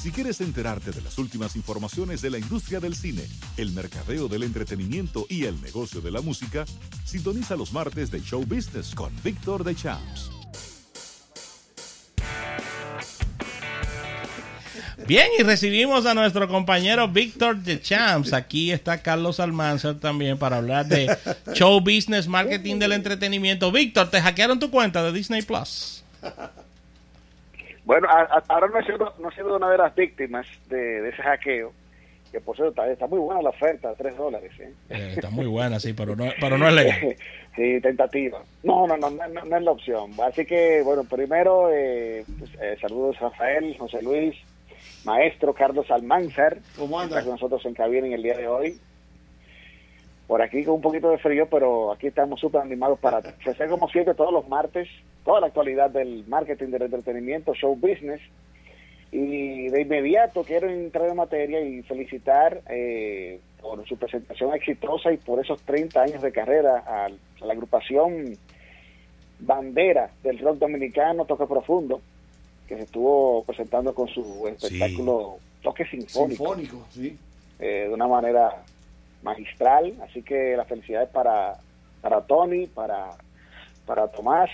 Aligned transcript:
Si 0.00 0.12
quieres 0.12 0.40
enterarte 0.40 0.92
de 0.92 1.02
las 1.02 1.18
últimas 1.18 1.56
informaciones 1.56 2.22
de 2.22 2.30
la 2.30 2.38
industria 2.38 2.78
del 2.78 2.94
cine, 2.94 3.24
el 3.56 3.72
mercadeo 3.72 4.28
del 4.28 4.44
entretenimiento 4.44 5.26
y 5.28 5.44
el 5.44 5.60
negocio 5.60 6.00
de 6.00 6.12
la 6.12 6.20
música, 6.20 6.64
sintoniza 7.04 7.56
los 7.56 7.72
martes 7.72 8.12
de 8.12 8.20
Show 8.20 8.44
Business 8.46 8.94
con 8.94 9.12
Víctor 9.24 9.64
de 9.64 9.74
Champs. 9.74 10.30
Bien, 15.08 15.26
y 15.36 15.42
recibimos 15.42 16.06
a 16.06 16.14
nuestro 16.14 16.46
compañero 16.46 17.08
Víctor 17.08 17.56
de 17.56 17.80
Champs. 17.80 18.32
Aquí 18.32 18.70
está 18.70 19.02
Carlos 19.02 19.40
Almanzar 19.40 19.96
también 19.96 20.38
para 20.38 20.58
hablar 20.58 20.86
de 20.86 21.08
show 21.54 21.80
business, 21.80 22.28
marketing 22.28 22.78
del 22.78 22.92
entretenimiento. 22.92 23.72
Víctor, 23.72 24.10
¿te 24.10 24.20
hackearon 24.20 24.60
tu 24.60 24.70
cuenta 24.70 25.02
de 25.02 25.12
Disney 25.12 25.42
Plus? 25.42 26.04
Bueno, 27.88 28.06
ahora 28.48 28.68
no 28.68 28.78
he, 28.80 28.84
sido, 28.84 29.14
no 29.18 29.30
he 29.30 29.34
sido 29.34 29.56
una 29.56 29.70
de 29.70 29.78
las 29.78 29.94
víctimas 29.94 30.46
de, 30.68 31.08
ese 31.08 31.22
hackeo, 31.22 31.72
que 32.30 32.38
por 32.38 32.54
cierto 32.54 32.84
está, 32.84 33.06
muy 33.06 33.18
buena 33.18 33.40
la 33.40 33.48
oferta, 33.48 33.94
3 33.96 34.14
dólares. 34.14 34.52
¿eh? 34.60 34.74
¿eh? 34.90 35.14
está 35.16 35.30
muy 35.30 35.46
buena, 35.46 35.80
sí, 35.80 35.94
pero 35.94 36.14
no, 36.14 36.26
pero 36.38 36.58
no 36.58 36.68
es 36.68 36.74
legal. 36.74 37.16
sí, 37.56 37.80
tentativa. 37.80 38.42
No, 38.62 38.86
no, 38.86 38.98
no, 38.98 39.08
no, 39.08 39.56
es 39.56 39.62
la 39.62 39.70
opción. 39.70 40.10
Así 40.22 40.44
que, 40.44 40.82
bueno, 40.84 41.04
primero, 41.04 41.70
eh, 41.72 42.26
pues, 42.38 42.50
eh, 42.60 42.76
saludos 42.78 43.16
a 43.22 43.30
Rafael, 43.30 43.74
José 43.78 44.02
Luis, 44.02 44.36
maestro 45.06 45.54
Carlos 45.54 45.90
Almanzar, 45.90 46.58
¿Cómo 46.76 47.00
anda? 47.00 47.16
está 47.16 47.24
con 47.24 47.36
nosotros 47.36 47.64
en 47.64 47.72
cabina 47.72 48.06
en 48.06 48.12
el 48.12 48.22
día 48.22 48.36
de 48.36 48.48
hoy. 48.48 48.78
Por 50.28 50.42
aquí 50.42 50.62
con 50.62 50.74
un 50.74 50.82
poquito 50.82 51.10
de 51.10 51.16
frío, 51.16 51.48
pero 51.50 51.90
aquí 51.90 52.08
estamos 52.08 52.38
súper 52.38 52.60
animados 52.60 52.98
para 53.00 53.16
hacer 53.46 53.68
como 53.68 53.88
siempre 53.88 54.14
todos 54.14 54.32
los 54.32 54.46
martes, 54.46 54.86
toda 55.24 55.40
la 55.40 55.46
actualidad 55.48 55.90
del 55.90 56.24
marketing, 56.28 56.68
del 56.68 56.82
entretenimiento, 56.82 57.54
show 57.54 57.74
business. 57.74 58.20
Y 59.10 59.68
de 59.68 59.80
inmediato 59.80 60.44
quiero 60.44 60.68
entrar 60.68 61.08
en 61.08 61.16
materia 61.16 61.62
y 61.62 61.82
felicitar 61.82 62.60
eh, 62.68 63.40
por 63.58 63.88
su 63.88 63.96
presentación 63.96 64.54
exitosa 64.54 65.10
y 65.10 65.16
por 65.16 65.40
esos 65.40 65.62
30 65.62 66.02
años 66.02 66.20
de 66.20 66.30
carrera 66.30 66.84
a, 66.86 67.08
la 67.42 67.52
agrupación 67.54 68.36
bandera 69.40 70.10
del 70.22 70.38
rock 70.40 70.58
dominicano 70.58 71.24
Toque 71.24 71.46
Profundo, 71.46 72.02
que 72.66 72.76
se 72.76 72.82
estuvo 72.82 73.44
presentando 73.44 73.94
con 73.94 74.08
su 74.08 74.46
espectáculo 74.46 75.38
Toque 75.62 75.86
Sinfónico. 75.86 76.54
Eh, 77.60 77.86
de 77.88 77.94
una 77.94 78.06
manera 78.06 78.62
magistral, 79.22 79.94
así 80.02 80.22
que 80.22 80.56
la 80.56 80.64
felicidad 80.64 81.10
para, 81.10 81.58
para 82.00 82.22
Tony, 82.22 82.66
para, 82.66 83.10
para 83.86 84.08
Tomás 84.08 84.50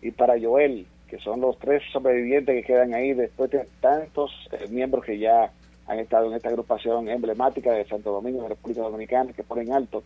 y 0.00 0.10
para 0.10 0.40
Joel, 0.40 0.86
que 1.08 1.18
son 1.18 1.40
los 1.40 1.58
tres 1.58 1.82
sobrevivientes 1.92 2.54
que 2.56 2.66
quedan 2.72 2.94
ahí 2.94 3.12
después 3.12 3.50
de 3.50 3.66
tantos 3.80 4.30
eh, 4.52 4.66
miembros 4.70 5.04
que 5.04 5.18
ya 5.18 5.52
han 5.86 5.98
estado 5.98 6.28
en 6.28 6.34
esta 6.34 6.48
agrupación 6.48 7.08
emblemática 7.08 7.72
de 7.72 7.84
Santo 7.84 8.12
Domingo, 8.12 8.42
de 8.42 8.50
República 8.50 8.82
Dominicana, 8.82 9.32
que 9.32 9.42
ponen 9.42 9.72
alto 9.72 10.02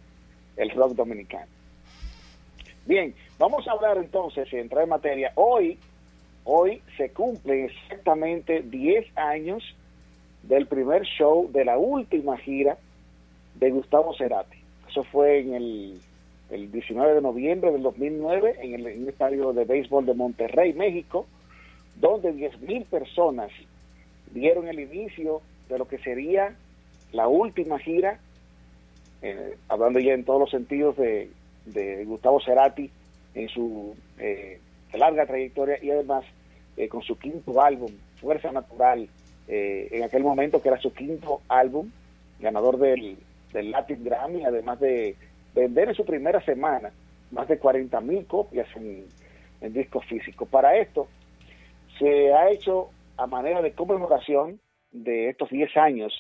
el 0.57 0.71
rock 0.71 0.93
dominicano. 0.93 1.47
Bien, 2.87 3.15
vamos 3.39 3.67
a 3.67 3.73
hablar 3.73 3.99
entonces 3.99 4.51
y 4.53 4.57
entrar 4.57 4.85
en 4.85 4.91
materia. 4.91 5.33
Hoy, 5.35 5.79
hoy 6.45 6.83
se 6.97 7.11
cumplen 7.11 7.65
exactamente 7.65 8.63
10 8.63 9.19
años 9.19 9.63
del 10.43 10.67
primer 10.67 11.03
show 11.03 11.51
de 11.51 11.65
la 11.65 11.79
última 11.79 12.37
gira 12.39 12.79
de 13.59 13.71
Gustavo 13.71 14.15
Cerati. 14.15 14.59
Eso 14.89 15.05
fue 15.05 15.41
en 15.41 15.55
el, 15.55 16.01
el 16.51 16.71
19 16.71 17.15
de 17.15 17.21
noviembre 17.21 17.73
del 17.73 17.83
2009 17.83 18.57
en 18.61 18.75
el, 18.75 19.09
estadio 19.09 19.53
de 19.53 19.65
béisbol 19.65 20.07
de 20.07 20.15
Monterrey, 20.15 20.73
México, 20.73 21.27
donde 21.97 22.33
10.000 22.33 22.87
personas 22.87 23.51
dieron 24.33 24.69
el 24.69 24.81
inicio 24.81 25.41
de 25.69 25.79
lo 25.79 25.89
que 25.89 25.99
sería 25.99 26.55
la 27.13 27.29
última 27.29 27.79
gira, 27.79 28.21
eh, 29.23 29.57
hablando 29.69 29.99
ya 29.99 30.13
en 30.13 30.25
todos 30.25 30.41
los 30.41 30.51
sentidos 30.51 30.97
de, 30.97 31.31
de 31.65 32.05
Gustavo 32.05 32.41
Cerati 32.41 32.91
en 33.35 33.49
su 33.49 33.97
eh, 34.19 34.61
larga 34.93 35.27
trayectoria 35.27 35.83
y 35.83 35.91
además 35.91 36.25
eh, 36.77 36.89
con 36.89 37.03
su 37.03 37.19
quinto 37.19 37.61
álbum, 37.61 37.93
Fuerza 38.21 38.53
Natural, 38.53 39.09
en 39.49 40.03
aquel 40.03 40.25
momento 40.25 40.61
que 40.61 40.69
era 40.71 40.81
su 40.81 40.93
quinto 40.93 41.41
álbum, 41.47 41.89
ganador 42.41 42.79
del 42.79 43.17
del 43.53 43.71
Latin 43.71 44.05
Grammy, 44.05 44.45
además 44.45 44.81
de 44.81 45.17
vender 45.55 45.89
en 45.89 45.95
su 45.95 46.05
primera 46.05 46.45
semana 46.45 46.93
más 47.31 47.49
de 47.49 47.59
40 47.59 48.01
mil 48.01 48.27
copias 48.27 48.69
en, 48.77 49.07
en 49.61 49.73
discos 49.73 50.05
físicos. 50.07 50.49
Para 50.49 50.77
esto 50.77 51.09
se 51.99 52.33
ha 52.33 52.51
hecho 52.51 52.91
a 53.17 53.27
manera 53.27 53.63
de 53.63 53.73
conmemoración 53.73 54.61
de 54.93 55.31
estos 55.31 55.51
10 55.51 55.77
años 55.77 56.13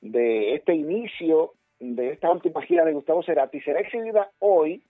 de 0.00 0.54
este 0.54 0.74
inicio 0.74 1.54
de 1.80 2.10
esta 2.10 2.30
última 2.30 2.62
gira 2.62 2.84
de 2.84 2.92
Gustavo 2.92 3.22
Cerati 3.22 3.60
será 3.60 3.80
exhibida 3.80 4.30
hoy, 4.38 4.82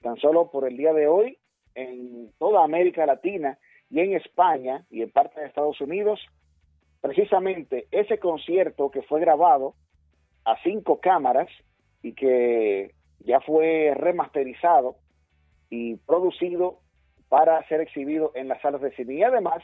tan 0.00 0.16
solo 0.16 0.50
por 0.50 0.66
el 0.66 0.76
día 0.76 0.92
de 0.92 1.08
hoy, 1.08 1.38
en 1.74 2.30
toda 2.38 2.64
América 2.64 3.06
Latina 3.06 3.58
y 3.90 4.00
en 4.00 4.14
España 4.14 4.84
y 4.90 5.02
en 5.02 5.10
parte 5.10 5.40
de 5.40 5.46
Estados 5.46 5.80
Unidos. 5.80 6.20
Precisamente 7.00 7.86
ese 7.90 8.18
concierto 8.18 8.90
que 8.90 9.02
fue 9.02 9.20
grabado 9.20 9.74
a 10.44 10.56
cinco 10.62 11.00
cámaras 11.00 11.48
y 12.02 12.12
que 12.14 12.94
ya 13.20 13.40
fue 13.40 13.94
remasterizado 13.94 14.96
y 15.68 15.96
producido 15.96 16.80
para 17.28 17.66
ser 17.68 17.80
exhibido 17.80 18.32
en 18.34 18.48
las 18.48 18.60
salas 18.60 18.80
de 18.80 18.94
cine. 18.96 19.14
Y 19.14 19.22
además, 19.22 19.62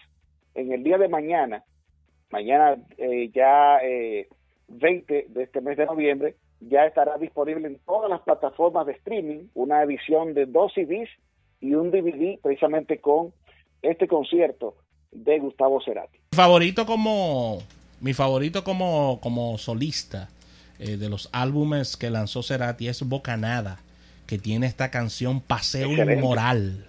en 0.54 0.72
el 0.72 0.82
día 0.82 0.98
de 0.98 1.08
mañana, 1.08 1.64
mañana 2.30 2.76
eh, 2.96 3.30
ya 3.34 3.80
20 4.68 5.18
eh, 5.18 5.26
de 5.28 5.42
este 5.42 5.60
mes 5.60 5.76
de 5.76 5.86
noviembre, 5.86 6.36
ya 6.60 6.86
estará 6.86 7.18
disponible 7.18 7.66
en 7.66 7.78
todas 7.80 8.08
las 8.08 8.20
plataformas 8.22 8.86
de 8.86 8.92
streaming 8.92 9.48
una 9.54 9.82
edición 9.82 10.34
de 10.34 10.46
dos 10.46 10.72
CDs 10.74 11.08
y 11.60 11.74
un 11.74 11.90
DVD 11.90 12.38
precisamente 12.40 13.00
con 13.00 13.32
este 13.82 14.06
concierto 14.06 14.74
de 15.10 15.38
Gustavo 15.38 15.80
Cerati. 15.82 16.18
Mi 16.32 16.36
favorito 16.36 16.86
como 16.86 17.58
mi 18.00 18.12
favorito 18.12 18.62
como 18.62 19.20
como 19.20 19.58
solista 19.58 20.28
eh, 20.78 20.96
de 20.96 21.08
los 21.08 21.28
álbumes 21.32 21.96
que 21.96 22.10
lanzó 22.10 22.42
Cerati 22.42 22.88
es 22.88 23.02
Bocanada, 23.02 23.78
que 24.26 24.38
tiene 24.38 24.66
esta 24.66 24.90
canción 24.90 25.40
Paseo 25.40 25.90
Moral. 26.20 26.86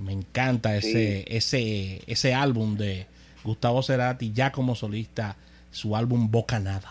Me 0.00 0.12
encanta 0.12 0.76
ese, 0.76 1.24
ese, 1.26 2.02
ese 2.06 2.34
álbum 2.34 2.76
de 2.76 3.06
Gustavo 3.42 3.82
Cerati, 3.82 4.32
ya 4.32 4.52
como 4.52 4.74
solista, 4.74 5.36
su 5.70 5.96
álbum 5.96 6.30
Bocanada. 6.30 6.88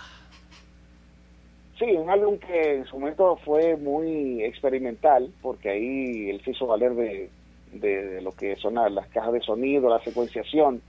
Sí, 1.77 1.85
un 1.85 2.09
álbum 2.09 2.37
que 2.37 2.75
en 2.75 2.85
su 2.85 2.99
momento 2.99 3.37
fue 3.45 3.77
muy 3.77 4.43
experimental, 4.43 5.31
porque 5.41 5.69
ahí 5.69 6.29
él 6.29 6.41
se 6.43 6.51
hizo 6.51 6.67
valer 6.67 6.93
de, 6.93 7.29
de, 7.71 8.21
lo 8.21 8.33
que 8.33 8.57
son 8.57 8.75
las 8.75 9.07
cajas 9.07 9.31
de 9.31 9.41
sonido, 9.41 9.89
la 9.89 10.03
secuenciación, 10.03 10.81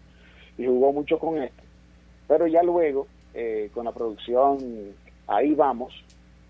y 0.59 0.67
jugó 0.67 0.93
mucho 0.93 1.19
con 1.21 1.41
esto. 1.41 1.63
Pero 2.27 2.49
ya 2.49 2.65
luego, 2.65 3.07
eh, 3.35 3.71
con 3.73 3.85
la 3.85 3.93
producción 3.93 4.59
Ahí 5.29 5.55
Vamos, 5.55 5.95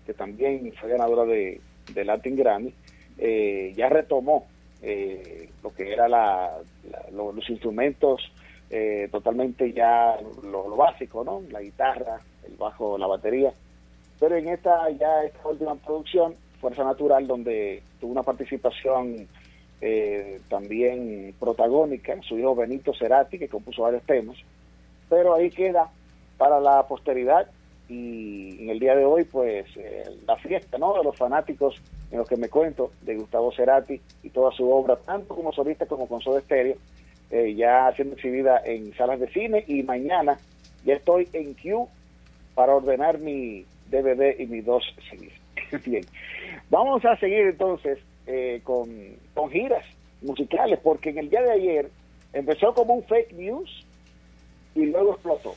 que 0.05 0.13
también 0.13 0.73
fue 0.79 0.89
ganadora 0.89 1.25
de, 1.25 1.61
de 1.93 2.05
Latin 2.05 2.35
Grammy, 2.35 2.73
eh, 3.19 3.71
ya 3.75 3.87
retomó 3.87 4.47
eh, 4.81 5.49
lo 5.61 5.71
que 5.75 5.93
era 5.93 6.07
la, 6.07 6.57
los 7.11 7.49
instrumentos 7.49 8.31
totalmente 9.11 9.73
ya 9.73 10.17
lo, 10.43 10.77
básico, 10.77 11.25
¿no? 11.25 11.43
La 11.51 11.59
guitarra, 11.59 12.21
el 12.47 12.55
bajo, 12.55 12.97
la 12.97 13.05
batería. 13.05 13.51
Pero 14.17 14.37
en 14.37 14.47
esta 14.47 14.89
ya 14.91 15.25
esta 15.25 15.45
última 15.49 15.75
producción, 15.75 16.35
Fuerza 16.61 16.85
Natural, 16.85 17.27
donde 17.27 17.83
tuvo 17.99 18.13
una 18.13 18.23
participación 18.23 19.27
también 20.47 21.35
protagónica, 21.37 22.15
su 22.21 22.39
hijo 22.39 22.55
Benito 22.55 22.93
Cerati, 22.93 23.37
que 23.37 23.49
compuso 23.49 23.81
varios 23.81 24.03
temas, 24.03 24.37
pero 25.09 25.35
ahí 25.35 25.49
queda 25.49 25.91
para 26.41 26.59
la 26.59 26.87
posteridad 26.87 27.45
y 27.87 28.63
en 28.63 28.71
el 28.71 28.79
día 28.79 28.95
de 28.95 29.05
hoy 29.05 29.25
pues 29.25 29.67
eh, 29.75 30.05
la 30.25 30.35
fiesta 30.37 30.79
¿no? 30.79 30.97
de 30.97 31.03
los 31.03 31.15
fanáticos 31.15 31.79
en 32.09 32.17
los 32.17 32.27
que 32.27 32.35
me 32.35 32.49
cuento 32.49 32.91
de 33.03 33.15
Gustavo 33.15 33.51
Cerati 33.51 34.01
y 34.23 34.29
toda 34.31 34.51
su 34.51 34.67
obra 34.67 34.95
tanto 34.95 35.35
como 35.35 35.53
solista 35.53 35.85
como 35.85 36.07
con 36.07 36.19
Soda 36.19 36.41
Stereo 36.41 36.77
eh, 37.29 37.53
ya 37.53 37.93
siendo 37.95 38.15
exhibida 38.15 38.59
en 38.65 38.91
salas 38.95 39.19
de 39.19 39.27
cine 39.27 39.63
y 39.67 39.83
mañana 39.83 40.39
ya 40.83 40.95
estoy 40.95 41.29
en 41.33 41.53
Q 41.53 41.87
para 42.55 42.73
ordenar 42.73 43.19
mi 43.19 43.63
DVD 43.91 44.39
y 44.39 44.47
mis 44.47 44.65
dos 44.65 44.83
CDs. 45.11 45.85
Bien, 45.85 46.03
vamos 46.71 47.05
a 47.05 47.17
seguir 47.17 47.49
entonces 47.49 47.99
eh, 48.25 48.61
con, 48.63 48.89
con 49.35 49.51
giras 49.51 49.85
musicales 50.23 50.79
porque 50.81 51.11
en 51.11 51.19
el 51.19 51.29
día 51.29 51.43
de 51.43 51.51
ayer 51.51 51.91
empezó 52.33 52.73
como 52.73 52.95
un 52.95 53.03
fake 53.03 53.33
news 53.33 53.85
y 54.73 54.87
luego 54.87 55.11
explotó 55.11 55.53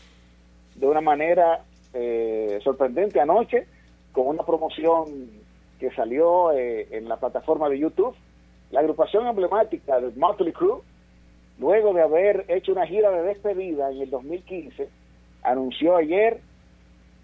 de 0.74 0.86
una 0.86 1.00
manera 1.00 1.64
eh, 1.92 2.58
sorprendente 2.62 3.20
anoche 3.20 3.66
con 4.12 4.28
una 4.28 4.42
promoción 4.42 5.30
que 5.78 5.90
salió 5.92 6.52
eh, 6.52 6.88
en 6.90 7.08
la 7.08 7.16
plataforma 7.16 7.68
de 7.68 7.78
YouTube. 7.78 8.14
La 8.70 8.80
agrupación 8.80 9.26
emblemática 9.26 10.00
de 10.00 10.10
Motley 10.18 10.52
Crue 10.52 10.82
luego 11.58 11.92
de 11.92 12.02
haber 12.02 12.44
hecho 12.48 12.72
una 12.72 12.86
gira 12.86 13.10
de 13.10 13.22
despedida 13.22 13.90
en 13.90 14.02
el 14.02 14.10
2015, 14.10 14.88
anunció 15.42 15.96
ayer 15.96 16.40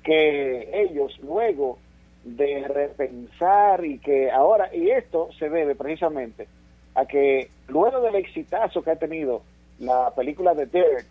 que 0.05 0.71
ellos 0.73 1.19
luego 1.23 1.79
de 2.25 2.67
repensar 2.69 3.85
y 3.85 3.99
que 3.99 4.31
ahora, 4.31 4.75
y 4.75 4.91
esto 4.91 5.31
se 5.39 5.49
debe 5.49 5.75
precisamente 5.75 6.47
a 6.95 7.07
que 7.07 7.51
luego 7.69 8.01
del 8.01 8.17
exitazo 8.17 8.83
que 8.83 8.91
ha 8.91 8.97
tenido 8.97 9.43
la 9.79 10.13
película 10.15 10.55
de 10.55 10.67
Dirt 10.67 11.07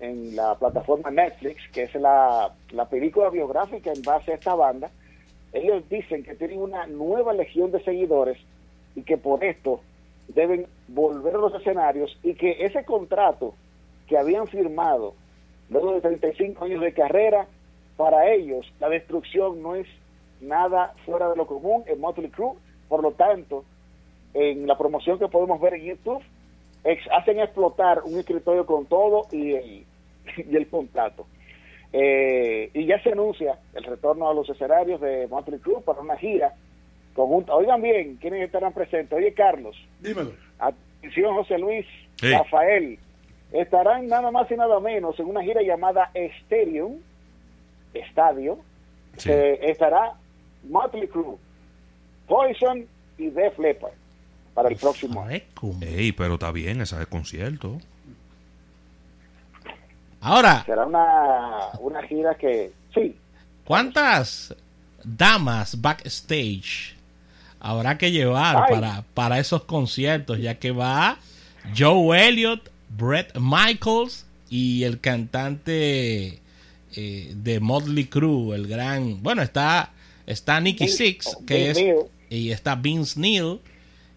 en 0.00 0.36
la 0.36 0.54
plataforma 0.54 1.10
Netflix, 1.10 1.62
que 1.72 1.84
es 1.84 1.94
la, 1.94 2.52
la 2.70 2.88
película 2.88 3.30
biográfica 3.30 3.92
en 3.92 4.02
base 4.02 4.32
a 4.32 4.34
esta 4.34 4.54
banda, 4.54 4.90
ellos 5.52 5.88
dicen 5.88 6.22
que 6.22 6.34
tienen 6.34 6.60
una 6.60 6.86
nueva 6.86 7.32
legión 7.32 7.70
de 7.72 7.82
seguidores 7.82 8.38
y 8.94 9.02
que 9.02 9.16
por 9.16 9.42
esto 9.42 9.80
deben 10.28 10.66
volver 10.88 11.34
a 11.34 11.38
los 11.38 11.54
escenarios 11.54 12.18
y 12.22 12.34
que 12.34 12.64
ese 12.64 12.84
contrato 12.84 13.54
que 14.06 14.18
habían 14.18 14.46
firmado 14.46 15.14
luego 15.70 15.94
de 15.94 16.00
35 16.00 16.64
años 16.64 16.80
de 16.80 16.92
carrera, 16.92 17.46
para 17.96 18.30
ellos 18.32 18.70
la 18.80 18.88
destrucción 18.88 19.62
no 19.62 19.74
es 19.74 19.86
nada 20.40 20.94
fuera 21.04 21.30
de 21.30 21.36
lo 21.36 21.46
común 21.46 21.84
en 21.86 22.00
Motley 22.00 22.30
Crue, 22.30 22.54
por 22.88 23.02
lo 23.02 23.12
tanto, 23.12 23.64
en 24.34 24.66
la 24.66 24.76
promoción 24.76 25.18
que 25.18 25.28
podemos 25.28 25.60
ver 25.60 25.74
en 25.74 25.84
YouTube, 25.84 26.22
hacen 27.12 27.40
explotar 27.40 28.02
un 28.04 28.18
escritorio 28.18 28.66
con 28.66 28.86
todo 28.86 29.26
y 29.32 29.52
el, 29.52 29.86
y 30.36 30.56
el 30.56 30.68
contrato. 30.68 31.26
Eh, 31.92 32.70
y 32.74 32.86
ya 32.86 33.02
se 33.02 33.12
anuncia 33.12 33.58
el 33.74 33.84
retorno 33.84 34.28
a 34.28 34.34
los 34.34 34.48
escenarios 34.48 35.00
de 35.00 35.26
Motley 35.28 35.58
Crue 35.60 35.80
para 35.80 36.00
una 36.00 36.16
gira 36.16 36.54
conjunta. 37.14 37.54
Oigan 37.54 37.80
bien, 37.80 38.16
¿quiénes 38.16 38.42
estarán 38.42 38.72
presentes? 38.72 39.16
Oye, 39.16 39.32
Carlos. 39.32 39.76
Dímelo. 40.00 40.32
Atención, 40.58 41.34
José 41.34 41.58
Luis, 41.58 41.86
Rafael. 42.20 42.98
Estarán 43.52 44.08
nada 44.08 44.30
más 44.30 44.50
y 44.50 44.56
nada 44.56 44.80
menos 44.80 45.18
en 45.18 45.26
una 45.26 45.42
gira 45.42 45.62
llamada 45.62 46.10
Stadium, 46.14 46.98
Estadio. 47.94 48.58
Eh, 49.24 49.60
estará 49.62 50.12
Motley 50.64 51.08
Crue, 51.08 51.36
Poison 52.26 52.86
y 53.16 53.30
Def 53.30 53.58
Leppard 53.58 53.94
para 54.56 54.70
el 54.70 54.76
próximo 54.76 55.28
Ey, 55.82 56.12
pero 56.12 56.34
está 56.34 56.50
bien, 56.50 56.80
ese 56.80 56.98
es 56.98 57.06
concierto. 57.08 57.78
Ahora. 60.18 60.64
Será 60.64 60.86
una, 60.86 61.68
una 61.78 62.02
gira 62.04 62.34
que. 62.34 62.72
Sí. 62.94 63.14
¿Cuántas 63.66 64.56
damas 65.04 65.82
backstage 65.82 66.96
habrá 67.60 67.98
que 67.98 68.10
llevar 68.10 68.66
para, 68.66 69.04
para 69.12 69.38
esos 69.38 69.64
conciertos? 69.64 70.38
Ya 70.38 70.58
que 70.58 70.70
va 70.70 71.18
Joe 71.76 72.26
Elliott, 72.26 72.70
Brett 72.88 73.36
Michaels 73.38 74.24
y 74.48 74.84
el 74.84 75.00
cantante 75.00 76.40
eh, 76.94 77.32
de 77.36 77.60
Motley 77.60 78.06
Crue, 78.06 78.56
el 78.56 78.66
gran. 78.66 79.22
Bueno, 79.22 79.42
está, 79.42 79.92
está 80.24 80.58
Nicky 80.60 80.88
Six, 80.88 81.36
que 81.46 81.70
es. 81.70 81.78
Y 82.30 82.52
está 82.52 82.74
Vince 82.74 83.20
Neil 83.20 83.60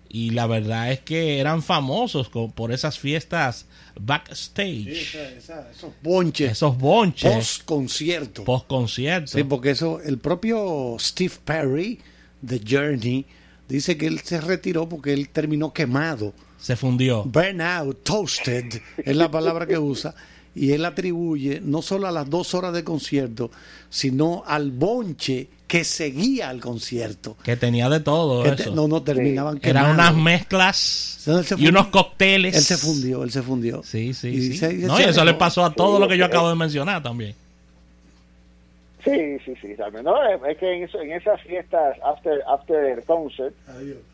y 0.09 0.31
la 0.31 0.47
verdad 0.47 0.91
es 0.91 0.99
que 1.01 1.39
eran 1.39 1.61
famosos 1.61 2.29
por 2.29 2.71
esas 2.71 2.97
fiestas 2.97 3.67
backstage. 3.99 5.15
esos 5.37 5.91
bonches. 6.01 6.51
Esos 6.53 6.77
bonches. 6.77 7.31
Post 7.31 7.65
concierto. 7.65 8.43
Post 8.43 8.67
concierto. 8.67 9.37
Sí, 9.37 9.43
porque 9.43 9.71
eso, 9.71 10.01
el 10.01 10.17
propio 10.17 10.97
Steve 10.99 11.35
Perry 11.45 11.99
de 12.41 12.59
Journey 12.67 13.25
dice 13.67 13.97
que 13.97 14.07
él 14.07 14.19
se 14.21 14.41
retiró 14.41 14.89
porque 14.89 15.13
él 15.13 15.29
terminó 15.29 15.73
quemado. 15.73 16.33
Se 16.57 16.75
fundió. 16.75 17.23
Burnout, 17.23 18.03
toasted, 18.03 18.81
es 18.97 19.15
la 19.15 19.29
palabra 19.29 19.67
que 19.67 19.77
usa. 19.77 20.15
Y 20.55 20.71
él 20.71 20.85
atribuye 20.85 21.61
no 21.61 21.83
solo 21.83 22.07
a 22.07 22.11
las 22.11 22.27
dos 22.27 22.55
horas 22.55 22.73
de 22.73 22.83
concierto, 22.83 23.51
sino 23.89 24.43
al 24.47 24.71
bonche 24.71 25.49
que 25.69 25.83
seguía 25.83 26.49
al 26.49 26.59
concierto. 26.59 27.37
Que 27.43 27.55
tenía 27.55 27.87
de 27.89 27.99
todo. 27.99 28.43
eso. 28.43 28.73
no, 28.73 28.87
no 28.87 29.03
terminaban 29.03 29.59
que 29.59 29.69
Eran 29.69 29.91
unas 29.91 30.15
mezclas 30.15 31.23
y 31.57 31.67
unos 31.67 31.87
cócteles. 31.87 32.55
Él 32.55 32.63
se 32.63 32.75
fundió, 32.75 33.23
él 33.23 33.31
se 33.31 33.43
fundió. 33.43 33.83
Sí, 33.83 34.15
sí. 34.15 34.57
sí. 34.57 34.85
no, 34.87 34.99
y 34.99 35.03
eso 35.03 35.23
le 35.23 35.35
pasó 35.35 35.63
a 35.63 35.71
todo 35.71 35.99
lo 35.99 36.07
que 36.07 36.17
yo 36.17 36.25
acabo 36.25 36.49
de 36.49 36.55
mencionar 36.55 37.03
también. 37.03 37.35
Sí, 39.03 39.37
sí, 39.45 39.53
sí, 39.61 39.75
No, 40.03 40.45
es 40.45 40.57
que 40.57 40.73
en, 40.73 40.83
eso, 40.83 40.99
en 40.99 41.13
esas 41.13 41.39
fiestas 41.43 41.97
after, 42.03 42.41
after 42.47 43.03
concert, 43.05 43.55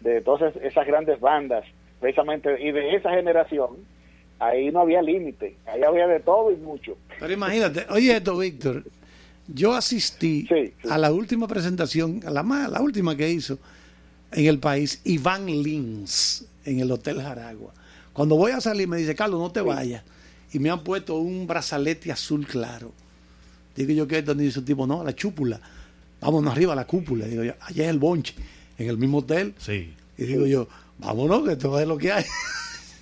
de 0.02 0.22
todas 0.22 0.56
esas 0.58 0.86
grandes 0.86 1.20
bandas, 1.22 1.64
precisamente, 2.02 2.56
y 2.62 2.72
de 2.72 2.96
esa 2.96 3.12
generación, 3.12 3.78
ahí 4.40 4.72
no 4.72 4.82
había 4.82 5.02
límite, 5.02 5.56
ahí 5.66 5.82
había 5.84 6.06
de 6.08 6.20
todo 6.20 6.52
y 6.52 6.58
mucho. 6.58 6.98
Pero 7.20 7.34
imagínate, 7.34 7.86
oye 7.90 8.18
esto, 8.18 8.38
Víctor, 8.38 8.84
yo 9.48 9.74
asistí 9.74 10.48
a 10.90 10.98
la 10.98 11.12
última 11.12 11.48
presentación, 11.48 12.22
a 12.26 12.32
la, 12.32 12.44
más, 12.44 12.72
la 12.72 12.82
última 12.82 13.16
que 13.16 13.30
hizo 13.30 13.60
en 14.32 14.46
el 14.46 14.60
país, 14.60 15.02
Iván 15.04 15.46
Lins, 15.46 16.46
en 16.66 16.80
el 16.80 16.92
Hotel 16.92 17.22
Jaragua. 17.22 17.74
Cuando 18.14 18.36
voy 18.36 18.52
a 18.52 18.62
salir 18.62 18.88
me 18.88 18.98
dice, 18.98 19.16
Carlos, 19.16 19.40
no 19.40 19.52
te 19.52 19.62
vayas. 19.62 20.04
Y 20.52 20.60
me 20.60 20.70
han 20.70 20.84
puesto 20.84 21.16
un 21.16 21.48
brazalete 21.48 22.12
azul 22.12 22.48
claro. 22.48 22.94
Digo 23.76 23.92
yo, 23.92 24.08
¿qué 24.08 24.20
es 24.20 24.26
donde 24.26 24.46
dice 24.46 24.60
un 24.60 24.66
tipo? 24.66 24.88
No, 24.88 25.04
la 25.04 25.14
chúpula. 25.14 25.60
Vámonos 26.22 26.54
arriba 26.54 26.74
a 26.74 26.76
la 26.76 26.88
cúpula. 26.88 27.26
Digo 27.26 27.44
yo, 27.44 27.54
allá 27.60 27.84
es 27.84 27.90
el 27.90 28.00
bonche, 28.00 28.34
en 28.78 28.90
el 28.90 28.98
mismo 28.98 29.20
hotel. 29.20 29.54
Sí. 29.58 29.94
Y 30.18 30.24
digo 30.24 30.46
yo, 30.46 30.68
vámonos, 30.98 31.46
que 31.46 31.54
esto 31.54 31.78
es 31.80 31.88
lo 31.88 31.98
que 31.98 32.12
hay. 32.12 32.24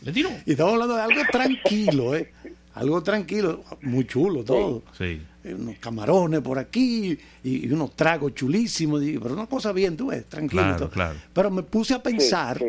Le 0.02 0.12
tiro. 0.12 0.30
Y 0.46 0.52
estamos 0.52 0.74
hablando 0.74 0.96
de 0.96 1.02
algo 1.02 1.22
tranquilo, 1.32 2.16
¿eh? 2.16 2.32
Algo 2.74 3.04
tranquilo, 3.04 3.64
muy 3.84 4.06
chulo 4.08 4.44
todo. 4.44 4.84
Sí. 4.98 5.22
Eh, 5.44 5.54
unos 5.54 5.78
camarones 5.78 6.40
por 6.40 6.58
aquí 6.58 7.18
y, 7.44 7.72
unos 7.72 7.96
tragos 7.98 8.34
chulísimos, 8.34 9.02
pero 9.22 9.34
una 9.34 9.48
cosa 9.48 9.74
bien, 9.74 9.98
tú 9.98 10.08
ves, 10.08 10.26
tranquilo. 10.26 10.90
Pero 11.34 11.52
me 11.52 11.64
puse 11.64 11.94
a 11.94 12.02
pensar 12.02 12.64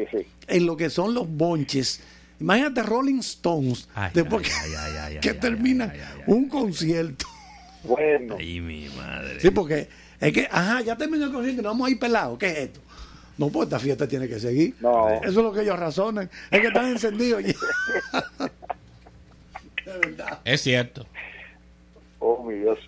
en 0.48 0.66
lo 0.66 0.76
que 0.76 0.90
son 0.90 1.14
los 1.14 1.28
bonches. 1.28 2.00
Imagínate 2.40 2.82
Rolling 2.82 3.20
Stones, 3.20 3.88
después 4.12 4.50
que, 5.20 5.34
terminan 5.34 5.92
un 6.26 6.48
concierto. 6.48 7.26
Bueno. 7.84 8.36
Ay, 8.38 8.60
mi 8.60 8.88
madre. 8.88 9.38
Sí, 9.40 9.50
porque 9.50 9.88
es 10.20 10.32
que, 10.32 10.48
ajá, 10.50 10.80
ya 10.80 10.96
terminó 10.96 11.26
el 11.26 11.32
concierto, 11.32 11.62
no 11.62 11.68
vamos 11.68 11.86
a 11.86 11.90
ir 11.92 11.98
pelados. 11.98 12.38
¿Qué 12.38 12.46
es 12.46 12.58
esto? 12.58 12.80
No, 13.38 13.50
pues 13.50 13.66
esta 13.66 13.78
fiesta 13.78 14.08
tiene 14.08 14.26
que 14.26 14.40
seguir. 14.40 14.74
No. 14.80 15.08
Eso 15.08 15.28
es 15.28 15.34
lo 15.34 15.52
que 15.52 15.62
ellos 15.62 15.78
razonan. 15.78 16.28
Es 16.50 16.60
que 16.60 16.66
están 16.66 16.88
encendidos. 16.88 17.42
Es 20.44 20.62
cierto. 20.62 21.06
Oh, 22.26 22.42
mi 22.42 22.54
Dios. 22.54 22.78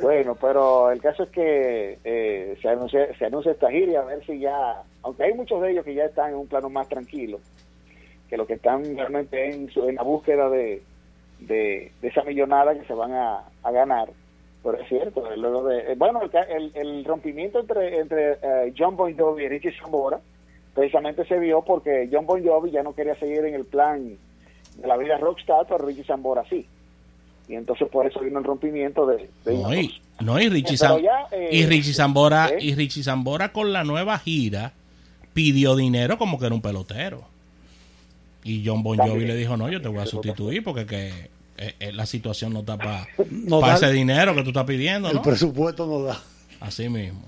Bueno, 0.00 0.36
pero 0.40 0.92
el 0.92 1.00
caso 1.00 1.24
es 1.24 1.30
que 1.30 1.98
eh, 2.04 2.56
se, 2.62 2.68
anuncia, 2.68 3.12
se 3.18 3.26
anuncia 3.26 3.50
esta 3.50 3.68
gira 3.68 4.00
a 4.00 4.04
ver 4.04 4.24
si 4.24 4.38
ya, 4.38 4.84
aunque 5.02 5.24
hay 5.24 5.34
muchos 5.34 5.60
de 5.60 5.72
ellos 5.72 5.84
que 5.84 5.94
ya 5.94 6.04
están 6.04 6.30
en 6.30 6.36
un 6.36 6.46
plano 6.46 6.70
más 6.70 6.88
tranquilo, 6.88 7.40
que 8.30 8.36
los 8.36 8.46
que 8.46 8.54
están 8.54 8.84
realmente 8.96 9.52
en, 9.52 9.68
en 9.74 9.94
la 9.96 10.04
búsqueda 10.04 10.48
de, 10.48 10.80
de, 11.40 11.90
esa 12.02 12.22
millonada 12.22 12.78
que 12.78 12.86
se 12.86 12.94
van 12.94 13.12
a, 13.12 13.42
ganar. 13.64 14.10
Pero 14.62 14.78
es 14.78 14.88
cierto, 14.88 15.22
de, 15.22 15.92
eh, 15.92 15.94
bueno, 15.96 16.20
el, 16.22 16.70
el, 16.76 17.04
rompimiento 17.04 17.58
entre, 17.58 17.98
entre 17.98 18.38
eh, 18.42 18.72
John 18.78 18.96
Bon 18.96 19.12
Jovi 19.16 19.42
y 19.42 19.48
Richie 19.48 19.76
Sambora 19.76 20.20
precisamente 20.72 21.24
se 21.24 21.36
vio 21.40 21.62
porque 21.62 22.08
John 22.12 22.26
Bon 22.26 22.44
Jovi 22.44 22.70
ya 22.70 22.84
no 22.84 22.94
quería 22.94 23.16
seguir 23.16 23.44
en 23.44 23.54
el 23.54 23.64
plan 23.64 24.16
de 24.76 24.86
la 24.86 24.96
vida 24.96 25.18
rockstar, 25.18 25.66
pero 25.66 25.84
Richie 25.84 26.04
Sambora 26.04 26.44
sí 26.48 26.68
y 27.48 27.54
entonces 27.54 27.88
por 27.88 28.06
eso 28.06 28.20
vino 28.20 28.38
el 28.38 28.44
rompimiento 28.44 29.06
de, 29.06 29.28
no, 29.46 29.74
y, 29.74 30.00
no, 30.20 30.40
y 30.40 30.48
Richie, 30.48 30.76
eh, 31.32 31.48
y 31.52 31.66
Richie 31.66 31.92
Zambora 31.92 32.48
¿eh? 32.48 32.58
y 32.60 32.74
Richie 32.74 33.02
Zambora 33.02 33.52
con 33.52 33.72
la 33.72 33.84
nueva 33.84 34.18
gira 34.18 34.72
pidió 35.34 35.76
dinero 35.76 36.16
como 36.16 36.38
que 36.38 36.46
era 36.46 36.54
un 36.54 36.62
pelotero. 36.62 37.22
Y 38.44 38.62
John 38.64 38.82
Bon 38.82 38.96
Jovi 38.96 39.24
le 39.24 39.36
dijo 39.36 39.56
no 39.56 39.68
yo 39.70 39.80
te 39.80 39.88
voy 39.88 40.00
a 40.00 40.06
sustituir 40.06 40.62
porque 40.62 40.86
que 40.86 41.30
eh, 41.56 41.92
la 41.92 42.06
situación 42.06 42.52
no 42.52 42.60
está 42.60 42.76
para 42.76 43.06
ese 43.74 43.92
dinero 43.92 44.34
que 44.34 44.42
tú 44.42 44.50
estás 44.50 44.64
pidiendo 44.64 45.10
el 45.10 45.20
presupuesto 45.20 45.86
no 45.86 46.02
da. 46.02 46.20
Así 46.60 46.88
mismo. 46.88 47.22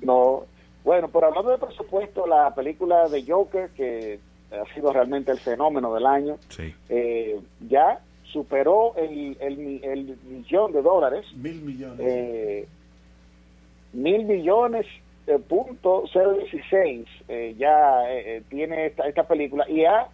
No 0.00 0.44
bueno 0.84 1.08
por 1.08 1.24
hablando 1.24 1.50
de 1.50 1.58
presupuesto 1.58 2.26
la 2.26 2.54
película 2.54 3.08
de 3.08 3.24
Joker 3.26 3.70
que 3.70 4.18
ha 4.50 4.74
sido 4.74 4.92
realmente 4.92 5.30
el 5.30 5.38
fenómeno 5.38 5.94
del 5.94 6.06
año 6.06 6.36
sí. 6.48 6.74
ya 7.68 8.00
superó 8.32 8.94
el, 8.96 9.36
el, 9.40 10.16
millón 10.24 10.72
de 10.72 10.82
dólares. 10.82 11.26
Mil 11.34 11.60
millones. 11.62 12.00
Eh, 12.00 12.66
mil 13.92 14.24
millones, 14.24 14.86
eh, 15.26 15.38
punto 15.38 16.04
016 16.12 17.06
eh, 17.28 17.54
ya 17.58 18.10
eh, 18.10 18.42
tiene 18.48 18.86
esta, 18.86 19.06
esta 19.06 19.24
película 19.24 19.68
y 19.68 19.84
ha, 19.84 20.08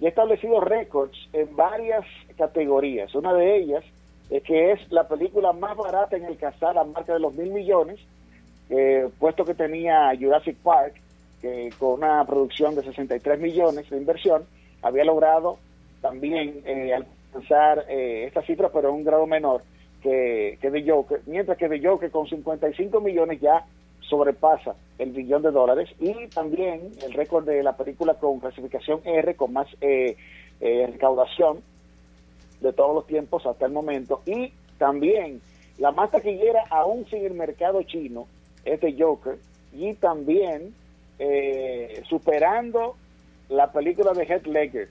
establecido 0.00 0.60
récords 0.60 1.16
en 1.32 1.54
varias 1.54 2.04
categorías. 2.36 3.14
Una 3.14 3.32
de 3.34 3.56
ellas 3.56 3.84
es 4.30 4.42
que 4.42 4.72
es 4.72 4.80
la 4.90 5.06
película 5.06 5.52
más 5.52 5.76
barata 5.76 6.16
en 6.16 6.24
el 6.24 6.36
cazar 6.36 6.74
la 6.74 6.82
marca 6.82 7.12
de 7.12 7.20
los 7.20 7.32
mil 7.34 7.52
millones, 7.52 8.00
puesto 9.20 9.44
que 9.44 9.54
tenía 9.54 10.10
Jurassic 10.18 10.56
Park, 10.56 10.94
que 11.40 11.70
con 11.78 12.02
una 12.02 12.24
producción 12.24 12.74
de 12.74 12.82
63 12.82 13.38
millones 13.38 13.88
de 13.90 13.96
inversión, 13.96 14.44
había 14.82 15.04
logrado 15.04 15.58
también 16.02 16.60
eh, 16.66 16.98
alcanzar 17.32 17.86
eh, 17.88 18.24
esta 18.26 18.42
cifra, 18.42 18.70
pero 18.70 18.90
en 18.90 18.96
un 18.96 19.04
grado 19.04 19.26
menor 19.26 19.62
que, 20.02 20.58
que 20.60 20.70
The 20.70 20.90
Joker, 20.90 21.22
mientras 21.26 21.56
que 21.56 21.68
The 21.68 21.80
Joker 21.86 22.10
con 22.10 22.26
55 22.26 23.00
millones 23.00 23.40
ya 23.40 23.64
sobrepasa 24.12 24.74
el 24.98 25.12
billón 25.12 25.42
de 25.42 25.50
dólares. 25.50 25.88
Y 25.98 26.28
también 26.28 26.92
el 27.02 27.12
récord 27.14 27.46
de 27.46 27.62
la 27.62 27.76
película 27.76 28.14
con 28.14 28.40
clasificación 28.40 29.00
R, 29.04 29.34
con 29.36 29.52
más 29.54 29.66
eh, 29.80 30.16
eh, 30.60 30.88
recaudación 30.92 31.62
de 32.60 32.72
todos 32.72 32.94
los 32.94 33.06
tiempos 33.06 33.46
hasta 33.46 33.64
el 33.66 33.72
momento. 33.72 34.20
Y 34.26 34.52
también 34.78 35.40
la 35.78 35.92
más 35.92 36.10
taquillera 36.10 36.64
aún 36.70 37.06
sin 37.06 37.24
el 37.24 37.34
mercado 37.34 37.82
chino 37.84 38.26
este 38.64 38.94
Joker. 38.98 39.38
Y 39.72 39.94
también 39.94 40.74
eh, 41.18 42.02
superando 42.08 42.96
la 43.48 43.72
película 43.72 44.12
de 44.12 44.24
Heath 44.24 44.46
Ledger 44.46 44.88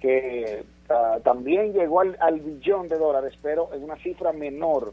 que 0.00 0.62
ah, 0.90 1.18
también 1.22 1.72
llegó 1.72 2.00
al, 2.00 2.40
billón 2.40 2.88
de 2.88 2.98
dólares 2.98 3.34
pero 3.42 3.72
en 3.72 3.84
una 3.84 3.96
cifra 3.96 4.32
menor 4.32 4.92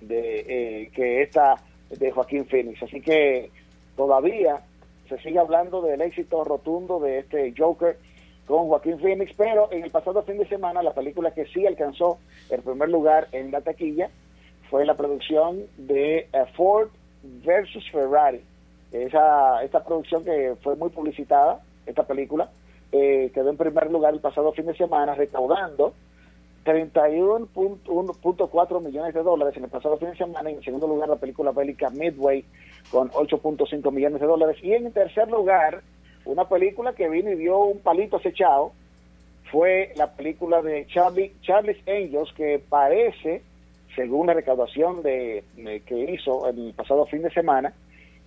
de 0.00 0.90
que 0.94 1.22
esta 1.22 1.56
de 1.90 2.10
Joaquín 2.10 2.46
Phoenix. 2.46 2.82
Así 2.82 3.00
que 3.00 3.50
todavía 3.96 4.60
se 5.08 5.18
sigue 5.18 5.38
hablando 5.38 5.80
del 5.80 6.00
éxito 6.02 6.44
rotundo 6.44 7.00
de 7.00 7.20
este 7.20 7.54
Joker 7.56 7.96
con 8.46 8.68
Joaquín 8.68 8.98
Phoenix, 8.98 9.32
pero 9.36 9.70
en 9.72 9.84
el 9.84 9.90
pasado 9.90 10.22
fin 10.22 10.38
de 10.38 10.48
semana 10.48 10.82
la 10.82 10.94
película 10.94 11.32
que 11.32 11.46
sí 11.46 11.66
alcanzó 11.66 12.18
el 12.50 12.62
primer 12.62 12.88
lugar 12.88 13.28
en 13.32 13.50
la 13.50 13.60
taquilla 13.60 14.10
fue 14.70 14.84
la 14.84 14.96
producción 14.96 15.64
de 15.76 16.28
eh, 16.32 16.44
Ford 16.56 16.88
versus 17.22 17.90
Ferrari. 17.90 18.42
Esa, 18.92 19.62
esta 19.62 19.84
producción 19.84 20.24
que 20.24 20.54
fue 20.62 20.76
muy 20.76 20.88
publicitada, 20.90 21.60
esta 21.84 22.04
película, 22.06 22.50
eh, 22.92 23.30
quedó 23.34 23.50
en 23.50 23.56
primer 23.56 23.90
lugar 23.90 24.14
el 24.14 24.20
pasado 24.20 24.52
fin 24.52 24.66
de 24.66 24.76
semana 24.76 25.14
recaudando 25.14 25.94
31.4 26.64 28.82
millones 28.82 29.14
de 29.14 29.22
dólares 29.22 29.56
en 29.56 29.64
el 29.64 29.70
pasado 29.70 29.96
fin 29.96 30.10
de 30.10 30.16
semana. 30.16 30.50
En 30.50 30.62
segundo 30.62 30.86
lugar, 30.86 31.08
la 31.08 31.16
película 31.16 31.52
bélica 31.52 31.90
Midway 31.90 32.44
con 32.90 33.10
8.5 33.10 33.90
millones 33.90 34.20
de 34.20 34.26
dólares. 34.26 34.56
Y 34.62 34.72
en 34.72 34.92
tercer 34.92 35.30
lugar, 35.30 35.82
una 36.24 36.48
película 36.48 36.92
que 36.92 37.08
vino 37.08 37.30
y 37.30 37.36
dio 37.36 37.58
un 37.58 37.78
palito 37.78 38.16
acechado 38.16 38.72
fue 39.50 39.92
la 39.96 40.12
película 40.12 40.60
de 40.60 40.86
Charlie, 40.88 41.32
Charlie's 41.40 41.78
Angels, 41.86 42.32
que 42.34 42.62
parece, 42.68 43.42
según 43.96 44.26
la 44.26 44.34
recaudación 44.34 45.02
de, 45.02 45.42
que 45.86 46.12
hizo 46.12 46.46
el 46.48 46.74
pasado 46.74 47.06
fin 47.06 47.22
de 47.22 47.30
semana, 47.30 47.72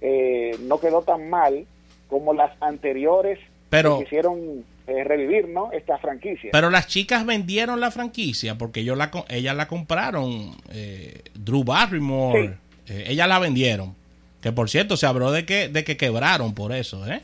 eh, 0.02 0.58
no 0.62 0.80
quedó 0.80 1.04
tan 1.04 1.30
mal 1.30 1.68
como 2.10 2.34
las 2.34 2.60
anteriores 2.60 3.38
Pero, 3.72 4.00
que 4.00 4.04
hicieron 4.04 4.66
eh, 4.86 5.04
revivir 5.06 5.48
¿no? 5.48 5.72
esta 5.72 5.98
franquicia. 5.98 6.50
Pero 6.52 6.70
las 6.70 6.88
chicas 6.88 7.26
vendieron 7.26 7.80
la 7.80 7.90
franquicia 7.90 8.58
porque 8.58 8.82
ellos 8.82 8.98
la, 8.98 9.10
ellas 9.30 9.56
la 9.56 9.68
compraron. 9.68 10.52
Eh, 10.74 11.22
Drew 11.34 11.64
Barrymore, 11.64 12.58
eh, 12.88 13.06
ellas 13.08 13.30
la 13.30 13.40
vendieron. 13.40 13.96
Que 14.42 14.52
por 14.52 14.70
cierto, 14.70 14.98
se 14.98 15.06
habló 15.06 15.32
de 15.32 15.46
que, 15.46 15.70
de 15.70 15.86
que 15.86 15.96
quebraron 15.96 16.54
por 16.54 16.74
eso, 16.74 17.08
¿eh? 17.10 17.22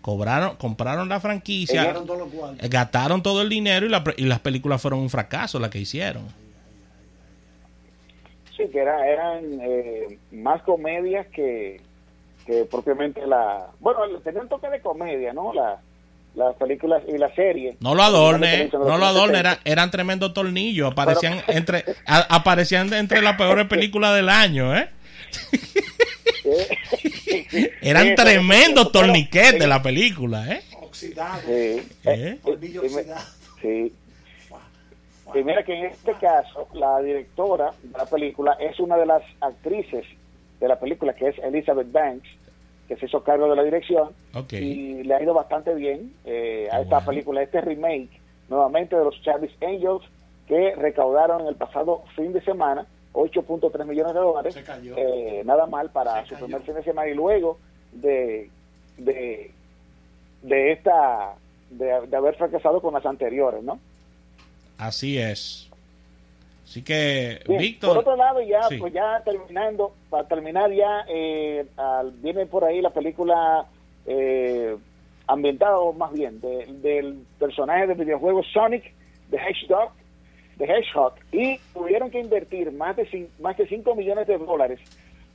Cobraron, 0.00 0.56
compraron 0.56 1.08
la 1.08 1.20
franquicia, 1.20 1.94
gastaron 2.68 3.22
todo 3.22 3.42
el 3.42 3.48
dinero 3.50 3.86
y, 3.86 4.22
y 4.22 4.24
las 4.24 4.40
películas 4.40 4.80
fueron 4.80 5.00
un 5.00 5.10
fracaso 5.10 5.58
las 5.58 5.70
que 5.70 5.80
hicieron. 5.80 6.24
Sí, 8.56 8.64
que 8.70 8.78
era, 8.78 9.06
eran 9.06 9.60
más 10.30 10.62
comedias 10.62 11.26
que, 11.28 11.80
que 12.46 12.64
propiamente 12.64 13.26
la... 13.26 13.66
Bueno, 13.80 14.00
tenían 14.22 14.48
toque 14.48 14.68
de 14.68 14.80
comedia, 14.80 15.32
¿no? 15.32 15.52
La, 15.52 15.80
las 16.34 16.56
películas 16.56 17.02
y 17.06 17.16
la 17.16 17.32
serie. 17.34 17.76
No 17.80 17.94
lo 17.94 18.02
adorne, 18.02 18.68
no 18.72 18.98
lo 18.98 19.06
adorne, 19.06 19.42
eran 19.64 19.90
tremendos 19.90 20.34
tornillos, 20.34 20.92
aparecían 20.92 21.42
entre 21.48 21.84
aparecían 22.06 22.92
entre 22.92 23.22
las 23.22 23.36
peores 23.36 23.66
películas 23.66 24.14
del 24.14 24.28
año, 24.28 24.76
¿eh? 24.76 24.88
eran 27.82 28.14
tremendos 28.14 28.92
torniquetes 28.92 29.58
de 29.58 29.66
la 29.66 29.82
película, 29.82 30.52
¿eh? 30.52 30.62
Oxidado. 30.80 31.40
Sí. 31.46 31.82
¿Eh? 32.04 32.38
Sí. 33.60 33.92
Y 35.34 35.42
mira 35.42 35.64
que 35.64 35.74
en 35.74 35.86
este 35.86 36.12
caso, 36.14 36.68
la 36.74 37.00
directora 37.00 37.72
de 37.82 37.98
la 37.98 38.06
película 38.06 38.56
es 38.60 38.78
una 38.78 38.96
de 38.96 39.06
las 39.06 39.22
actrices 39.40 40.04
de 40.64 40.68
la 40.68 40.80
película, 40.80 41.14
que 41.14 41.28
es 41.28 41.38
Elizabeth 41.38 41.92
Banks, 41.92 42.28
que 42.88 42.96
se 42.96 43.06
hizo 43.06 43.22
cargo 43.22 43.48
de 43.48 43.56
la 43.56 43.62
dirección 43.62 44.10
y 44.50 45.02
le 45.04 45.14
ha 45.14 45.22
ido 45.22 45.32
bastante 45.32 45.74
bien 45.74 46.12
eh, 46.24 46.68
a 46.70 46.80
esta 46.80 47.04
película, 47.04 47.42
este 47.42 47.60
remake 47.60 48.10
nuevamente 48.48 48.96
de 48.96 49.04
los 49.04 49.20
Charlie's 49.22 49.54
Angels 49.62 50.04
que 50.46 50.74
recaudaron 50.74 51.42
en 51.42 51.46
el 51.48 51.54
pasado 51.54 52.02
fin 52.14 52.32
de 52.32 52.42
semana 52.42 52.86
8.3 53.14 53.86
millones 53.86 54.12
de 54.12 54.20
dólares, 54.20 54.56
eh, 54.96 55.42
nada 55.46 55.66
mal 55.66 55.90
para 55.90 56.26
su 56.26 56.34
primer 56.34 56.62
fin 56.62 56.74
de 56.74 56.82
semana 56.82 57.08
y 57.08 57.14
luego 57.14 57.58
de 57.92 58.50
de, 58.98 59.50
de 60.42 60.72
esta 60.72 61.34
de, 61.70 62.06
de 62.06 62.16
haber 62.16 62.36
fracasado 62.36 62.80
con 62.82 62.92
las 62.94 63.06
anteriores, 63.06 63.62
¿no? 63.62 63.78
Así 64.78 65.18
es. 65.18 65.70
Así 66.64 66.82
que, 66.82 67.40
Víctor. 67.46 67.90
Por 67.90 67.98
otro 67.98 68.16
lado, 68.16 68.40
ya, 68.40 68.60
pues 68.78 68.92
ya 68.92 69.22
terminando, 69.24 69.92
para 70.08 70.26
terminar 70.26 70.72
ya, 70.72 71.04
eh, 71.08 71.66
viene 72.22 72.46
por 72.46 72.64
ahí 72.64 72.80
la 72.80 72.90
película 72.90 73.66
eh, 74.06 74.76
ambientada, 75.26 75.76
más 75.96 76.12
bien, 76.12 76.40
del 76.40 77.26
personaje 77.38 77.86
del 77.86 77.98
videojuego 77.98 78.42
Sonic 78.42 78.92
the 79.30 79.36
Hedgehog, 79.36 79.92
the 80.58 80.64
Hedgehog, 80.64 81.14
y 81.32 81.58
tuvieron 81.72 82.10
que 82.10 82.20
invertir 82.20 82.72
más 82.72 82.96
de, 82.96 83.28
más 83.40 83.56
de 83.56 83.66
5 83.66 83.94
millones 83.94 84.26
de 84.26 84.38
dólares 84.38 84.80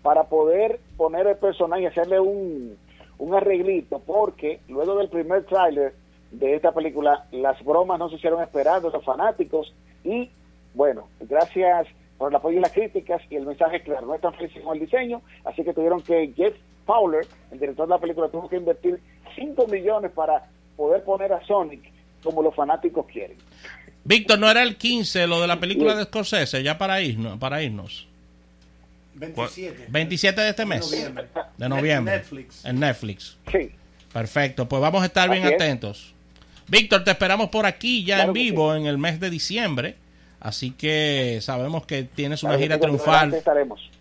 para 0.01 0.25
poder 0.25 0.79
poner 0.97 1.27
el 1.27 1.37
personaje 1.37 1.83
y 1.83 1.85
hacerle 1.87 2.19
un, 2.19 2.77
un 3.17 3.35
arreglito, 3.35 3.99
porque 3.99 4.61
luego 4.67 4.95
del 4.95 5.09
primer 5.09 5.45
tráiler 5.45 5.93
de 6.31 6.55
esta 6.55 6.71
película, 6.71 7.25
las 7.31 7.63
bromas 7.63 7.99
no 7.99 8.09
se 8.09 8.15
hicieron 8.15 8.41
esperar 8.41 8.81
de 8.81 8.89
los 8.89 9.03
fanáticos 9.03 9.73
y 10.03 10.29
bueno, 10.73 11.07
gracias 11.21 11.87
por 12.17 12.31
el 12.31 12.35
apoyo 12.35 12.57
y 12.57 12.61
las 12.61 12.71
críticas 12.71 13.21
y 13.29 13.35
el 13.35 13.45
mensaje 13.45 13.81
claro. 13.81 14.07
No 14.07 14.15
están 14.15 14.33
felices 14.33 14.61
con 14.63 14.75
el 14.75 14.85
diseño, 14.85 15.21
así 15.45 15.63
que 15.63 15.73
tuvieron 15.73 16.01
que 16.01 16.33
Jeff 16.35 16.55
Fowler, 16.85 17.25
el 17.51 17.59
director 17.59 17.87
de 17.87 17.93
la 17.93 17.99
película, 17.99 18.27
tuvo 18.29 18.49
que 18.49 18.57
invertir 18.57 18.99
5 19.35 19.67
millones 19.67 20.11
para 20.11 20.47
poder 20.75 21.03
poner 21.03 21.33
a 21.33 21.45
Sonic 21.45 21.81
como 22.23 22.41
los 22.41 22.53
fanáticos 22.53 23.05
quieren. 23.07 23.37
Víctor, 24.03 24.39
¿no 24.39 24.49
era 24.49 24.63
el 24.63 24.77
15 24.77 25.27
lo 25.27 25.41
de 25.41 25.47
la 25.47 25.59
película 25.59 25.95
de 25.95 26.05
Scorsese, 26.05 26.63
ya 26.63 26.77
para 26.77 27.01
irnos? 27.01 27.37
Para 27.37 27.61
irnos? 27.61 28.07
27. 29.15 29.85
27 29.89 30.41
de 30.41 30.49
este 30.49 30.65
mes. 30.65 30.89
De 31.57 31.69
noviembre. 31.69 32.15
Netflix. 32.15 32.65
En 32.65 32.79
Netflix. 32.79 33.37
Sí. 33.51 33.71
Perfecto, 34.13 34.67
pues 34.67 34.81
vamos 34.81 35.03
a 35.03 35.05
estar 35.05 35.29
bien 35.29 35.45
atentos. 35.45 36.13
Víctor, 36.67 37.03
te 37.03 37.11
esperamos 37.11 37.49
por 37.49 37.65
aquí 37.65 38.03
ya 38.03 38.23
en 38.23 38.33
vivo 38.33 38.75
en 38.75 38.85
el 38.85 38.97
mes 38.97 39.19
de 39.19 39.29
diciembre. 39.29 39.95
Así 40.39 40.71
que 40.71 41.39
sabemos 41.41 41.85
que 41.85 42.03
tienes 42.03 42.43
una 42.43 42.57
gira 42.57 42.79
triunfal 42.79 43.35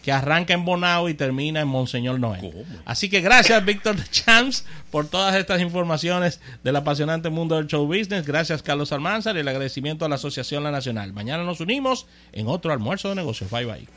que 0.03 0.13
arranca 0.13 0.55
en 0.55 0.65
Bonao 0.65 1.09
y 1.09 1.15
termina 1.15 1.61
en 1.61 1.69
Monseñor 1.69 2.21
Noel. 2.21 2.65
Así 2.85 3.11
que 3.11 3.21
gracias, 3.21 3.65
Víctor 3.65 3.97
Champs, 4.11 4.65
por 4.91 5.09
todas 5.09 5.35
estas 5.35 5.61
informaciones 5.61 6.41
del 6.63 6.77
apasionante 6.77 7.29
mundo 7.29 7.57
del 7.57 7.67
show 7.67 7.87
business. 7.87 8.25
Gracias, 8.25 8.63
Carlos 8.63 8.93
Almanzar, 8.93 9.37
y 9.37 9.41
el 9.41 9.49
agradecimiento 9.49 10.05
a 10.05 10.09
la 10.09 10.15
Asociación 10.15 10.63
La 10.63 10.71
Nacional. 10.71 11.13
Mañana 11.13 11.43
nos 11.43 11.61
unimos 11.61 12.07
en 12.33 12.47
otro 12.47 12.73
almuerzo 12.73 13.09
de 13.09 13.17
negocios. 13.17 13.51
Bye 13.51 13.65
bye. 13.65 13.89